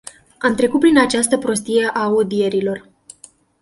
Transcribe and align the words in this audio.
Am 0.39 0.55
trecut 0.55 0.79
prin 0.79 0.97
această 0.99 1.37
prostie 1.37 1.89
a 1.93 2.03
audierilor. 2.03 2.89